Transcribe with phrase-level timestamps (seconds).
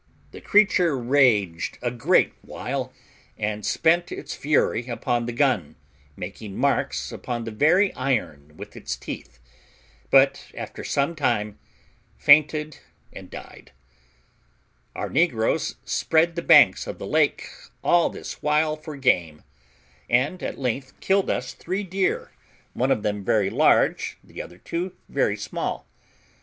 [0.31, 2.91] The creature raged a great while,
[3.37, 5.75] and spent its fury upon the gun,
[6.17, 9.37] making marks upon the very iron with its teeth,
[10.09, 11.59] but after some time
[12.17, 12.79] fainted
[13.13, 13.73] and died.
[14.95, 17.47] Our negroes spread the banks of the lake
[17.83, 19.43] all this while for game,
[20.09, 22.31] and at length killed us three deer,
[22.73, 25.85] one of them very large, the other two very small.